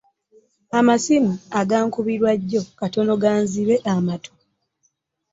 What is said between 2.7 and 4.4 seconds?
katono ganzibe amatu!